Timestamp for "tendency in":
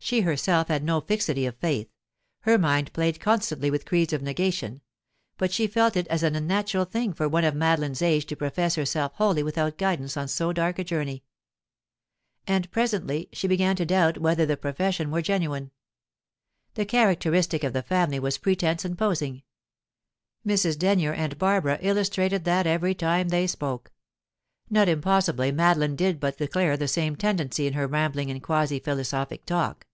27.14-27.74